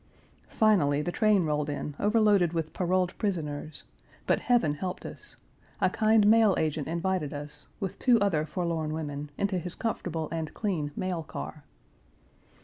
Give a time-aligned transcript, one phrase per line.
[0.49, 3.83] Finally the train rolled in overloaded with paroled Page 369 prisoners,
[4.25, 5.35] but heaven helped us:
[5.79, 10.55] a kind mail agent invited us, with two other forlorn women, into his comfortable and
[10.55, 11.65] clean mail car.